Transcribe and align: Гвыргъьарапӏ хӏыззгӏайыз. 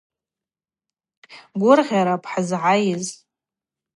Гвыргъьарапӏ 1.59 2.25
хӏыззгӏайыз. 2.31 3.07